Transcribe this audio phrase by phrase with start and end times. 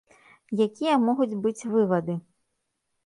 [0.65, 2.15] Якія могуць быць вывады?